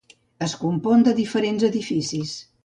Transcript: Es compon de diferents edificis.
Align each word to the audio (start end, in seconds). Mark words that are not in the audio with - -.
Es 0.45 0.55
compon 0.61 1.05
de 1.09 1.13
diferents 1.19 1.67
edificis. 1.69 2.35